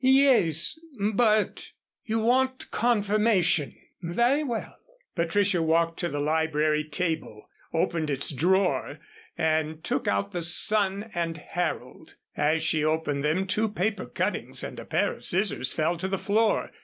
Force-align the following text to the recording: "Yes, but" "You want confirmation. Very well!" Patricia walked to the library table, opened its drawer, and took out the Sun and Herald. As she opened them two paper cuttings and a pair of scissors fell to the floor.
"Yes, 0.03 0.79
but" 1.13 1.73
"You 2.07 2.21
want 2.21 2.71
confirmation. 2.71 3.75
Very 4.01 4.43
well!" 4.43 4.75
Patricia 5.13 5.61
walked 5.61 5.99
to 5.99 6.09
the 6.09 6.19
library 6.19 6.83
table, 6.85 7.47
opened 7.71 8.09
its 8.09 8.31
drawer, 8.31 8.97
and 9.37 9.83
took 9.83 10.07
out 10.07 10.31
the 10.31 10.41
Sun 10.41 11.11
and 11.13 11.37
Herald. 11.37 12.15
As 12.35 12.63
she 12.63 12.83
opened 12.83 13.23
them 13.23 13.45
two 13.45 13.69
paper 13.69 14.07
cuttings 14.07 14.63
and 14.63 14.79
a 14.79 14.85
pair 14.85 15.11
of 15.11 15.23
scissors 15.23 15.71
fell 15.71 15.97
to 15.97 16.07
the 16.07 16.17
floor. 16.17 16.71